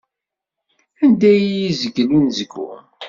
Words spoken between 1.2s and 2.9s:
i yi-izgel unezgum.